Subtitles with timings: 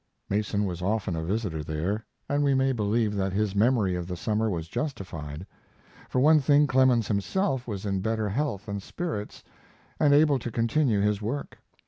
[0.31, 4.17] Mason was often a visitor there, and we may believe that his memory of the
[4.17, 5.45] summer was justified.
[6.09, 9.43] For one thing, Clemens himself was in better health and spirits
[9.99, 11.59] and able to continue his work.